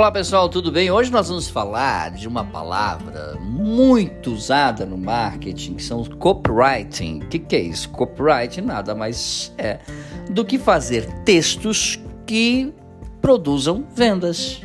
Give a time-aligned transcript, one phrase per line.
[0.00, 0.90] Olá pessoal, tudo bem?
[0.90, 7.18] Hoje nós vamos falar de uma palavra muito usada no marketing, que são os copywriting.
[7.18, 7.90] O que, que é isso?
[7.90, 9.78] Copywriting nada mais é
[10.30, 12.72] do que fazer textos que
[13.20, 14.62] produzam vendas.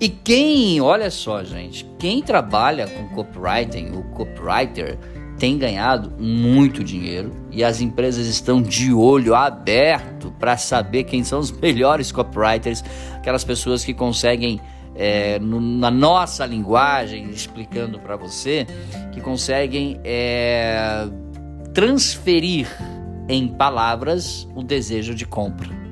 [0.00, 4.96] E quem, olha só, gente, quem trabalha com copywriting, o copywriter,
[5.42, 11.40] tem ganhado muito dinheiro e as empresas estão de olho aberto para saber quem são
[11.40, 12.84] os melhores copywriters,
[13.16, 14.60] aquelas pessoas que conseguem
[14.94, 18.68] é, no, na nossa linguagem, explicando para você,
[19.10, 21.08] que conseguem é,
[21.74, 22.68] transferir
[23.28, 25.82] em palavras o desejo de compra.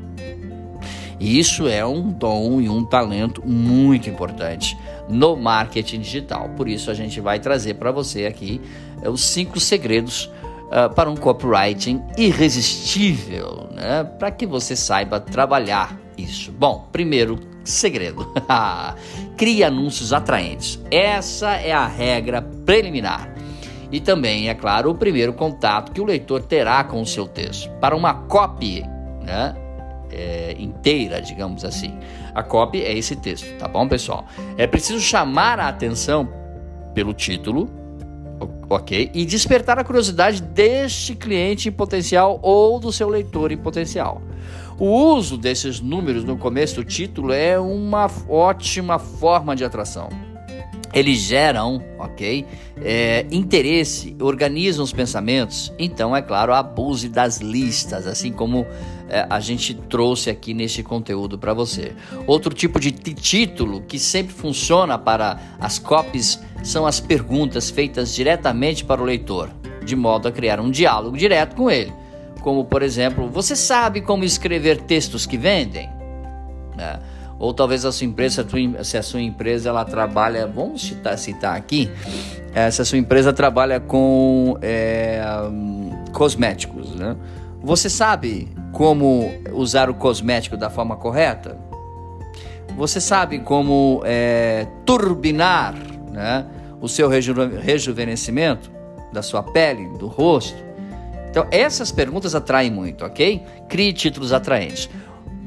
[1.18, 6.48] E isso é um dom e um talento muito importante no marketing digital.
[6.56, 8.58] Por isso a gente vai trazer para você aqui
[9.08, 10.30] os cinco segredos
[10.66, 14.04] uh, para um copywriting irresistível, né?
[14.04, 16.52] Para que você saiba trabalhar isso.
[16.52, 18.32] Bom, primeiro segredo:
[19.36, 20.78] crie anúncios atraentes.
[20.90, 23.34] Essa é a regra preliminar.
[23.92, 27.68] E também, é claro, o primeiro contato que o leitor terá com o seu texto.
[27.80, 28.84] Para uma copy,
[29.22, 29.56] né?
[30.12, 31.98] é, inteira, digamos assim.
[32.34, 34.24] A copy é esse texto, tá bom, pessoal?
[34.56, 36.28] É preciso chamar a atenção
[36.94, 37.70] pelo título,
[38.70, 39.10] ok?
[39.12, 44.22] E despertar a curiosidade deste cliente em potencial ou do seu leitor em potencial.
[44.78, 50.29] O uso desses números no começo do título é uma ótima forma de atração
[50.92, 52.44] eles geram, ok?
[52.82, 55.72] É, interesse, organizam os pensamentos.
[55.78, 58.66] Então, é claro, abuse das listas, assim como
[59.08, 61.92] é, a gente trouxe aqui neste conteúdo para você.
[62.26, 68.84] Outro tipo de título que sempre funciona para as copies são as perguntas feitas diretamente
[68.84, 69.50] para o leitor,
[69.84, 71.92] de modo a criar um diálogo direto com ele.
[72.40, 75.88] Como, por exemplo, você sabe como escrever textos que vendem?
[76.78, 77.19] É.
[77.40, 78.46] Ou talvez a sua empresa,
[78.84, 81.90] se a sua empresa ela trabalha, vamos citar, citar aqui,
[82.54, 85.22] é, se a sua empresa trabalha com é,
[86.12, 87.16] cosméticos, né?
[87.62, 91.56] Você sabe como usar o cosmético da forma correta?
[92.76, 95.74] Você sabe como é, turbinar
[96.12, 96.44] né,
[96.80, 98.70] o seu reju rejuvenescimento
[99.12, 100.62] da sua pele, do rosto?
[101.30, 103.42] Então, essas perguntas atraem muito, ok?
[103.68, 104.90] Crie títulos atraentes.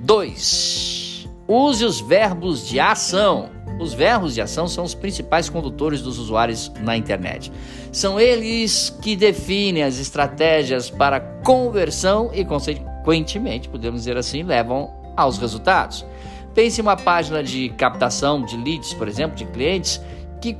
[0.03, 1.02] Dois
[1.47, 3.49] Use os verbos de ação.
[3.79, 7.51] Os verbos de ação são os principais condutores dos usuários na internet.
[7.91, 15.37] São eles que definem as estratégias para conversão e, consequentemente, podemos dizer assim, levam aos
[15.37, 16.05] resultados.
[16.53, 19.99] Pense em uma página de captação de leads, por exemplo, de clientes
[20.39, 20.55] que,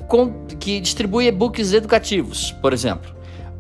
[0.59, 3.13] que distribui e-books educativos, por exemplo.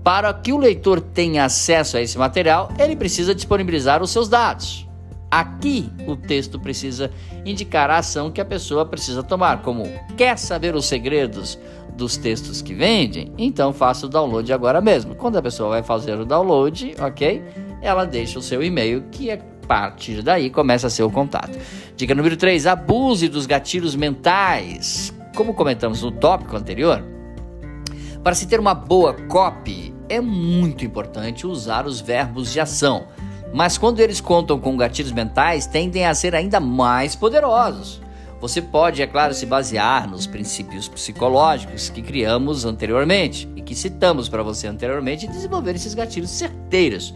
[0.03, 4.85] Para que o leitor tenha acesso a esse material, ele precisa disponibilizar os seus dados.
[5.33, 7.09] Aqui o texto precisa
[7.43, 9.83] indicar a ação que a pessoa precisa tomar, como
[10.15, 11.57] quer saber os segredos
[11.97, 13.33] dos textos que vendem?
[13.35, 15.15] Então faça o download agora mesmo.
[15.15, 17.43] Quando a pessoa vai fazer o download, ok?
[17.81, 21.57] Ela deixa o seu e-mail, que a partir daí começa a ser o contato.
[21.95, 25.11] Dica número 3: abuse dos gatilhos mentais.
[25.35, 27.03] Como comentamos no tópico anterior,
[28.23, 33.07] para se ter uma boa copy, é muito importante usar os verbos de ação
[33.53, 38.01] mas quando eles contam com gatilhos mentais, tendem a ser ainda mais poderosos.
[38.41, 44.27] Você pode, é claro, se basear nos princípios psicológicos que criamos anteriormente e que citamos
[44.27, 47.13] para você anteriormente e desenvolver esses gatilhos certeiros.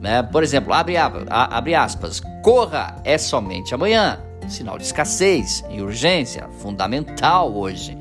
[0.00, 0.22] Né?
[0.22, 4.20] Por exemplo, abre, abre aspas, corra é somente amanhã.
[4.48, 7.98] Sinal de escassez e urgência, fundamental hoje.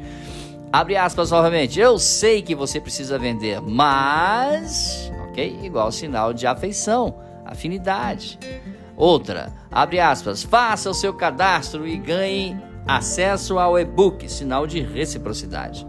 [0.71, 5.59] Abre aspas novamente, eu sei que você precisa vender, mas, ok?
[5.63, 8.39] Igual sinal de afeição afinidade.
[8.95, 15.87] Outra, abre aspas, faça o seu cadastro e ganhe acesso ao e-book, sinal de reciprocidade.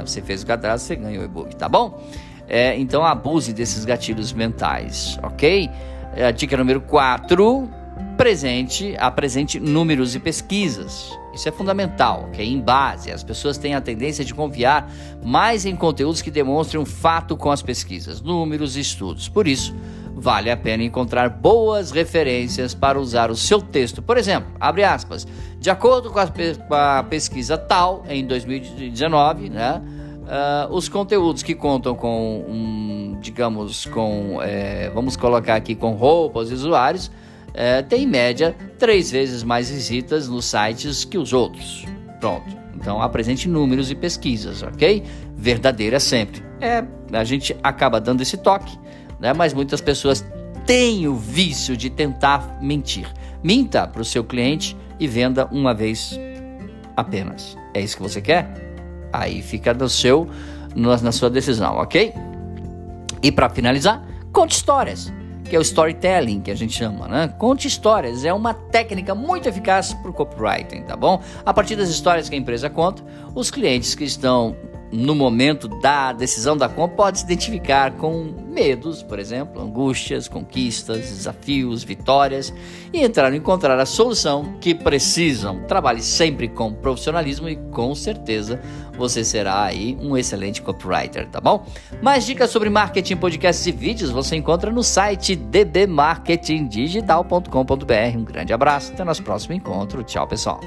[0.00, 2.00] Você fez o cadastro, você ganha o e-book, tá bom?
[2.48, 5.68] É, então abuse desses gatilhos mentais, ok?
[6.14, 7.68] É, dica número 4,
[8.16, 11.18] presente, apresente números e pesquisas.
[11.34, 12.44] Isso é fundamental, ok?
[12.44, 14.90] Em base, as pessoas têm a tendência de confiar
[15.22, 19.28] mais em conteúdos que demonstrem um fato com as pesquisas, números e estudos.
[19.28, 19.74] Por isso,
[20.18, 24.02] vale a pena encontrar boas referências para usar o seu texto.
[24.02, 25.26] Por exemplo, abre aspas,
[25.60, 29.80] de acordo com a, com a pesquisa tal, em 2019, né,
[30.24, 36.50] uh, os conteúdos que contam com, um, digamos, com, é, vamos colocar aqui, com roupas
[36.50, 37.10] e usuários,
[37.54, 41.86] é, tem em média três vezes mais visitas nos sites que os outros.
[42.20, 42.58] Pronto.
[42.74, 45.02] Então apresente números e pesquisas, ok?
[45.36, 46.42] Verdadeira sempre.
[46.60, 48.78] É, a gente acaba dando esse toque
[49.18, 49.32] né?
[49.32, 50.24] Mas muitas pessoas
[50.66, 53.10] têm o vício de tentar mentir.
[53.42, 56.18] Minta para o seu cliente e venda uma vez
[56.96, 57.56] apenas.
[57.74, 58.52] É isso que você quer?
[59.12, 60.28] Aí fica no seu,
[60.74, 62.12] na sua decisão, ok?
[63.22, 65.12] E para finalizar, conte histórias
[65.48, 67.28] que é o storytelling, que a gente chama, né?
[67.38, 71.22] Conte histórias, é uma técnica muito eficaz para o copywriting, tá bom?
[71.44, 73.02] A partir das histórias que a empresa conta,
[73.34, 74.54] os clientes que estão
[74.90, 80.98] no momento da decisão da compra, pode se identificar com medos, por exemplo, angústias, conquistas,
[80.98, 82.50] desafios, vitórias
[82.92, 85.62] e entrar em encontrar a solução que precisam.
[85.64, 88.60] Trabalhe sempre com profissionalismo e com certeza
[88.96, 91.64] você será aí um excelente copywriter, tá bom?
[92.02, 98.16] Mais dicas sobre marketing, podcasts e vídeos você encontra no site dbmarketingdigital.com.br.
[98.16, 100.02] Um grande abraço, até nosso próximo encontro.
[100.02, 100.60] Tchau, pessoal.